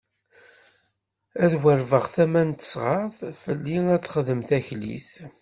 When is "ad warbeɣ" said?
1.43-2.05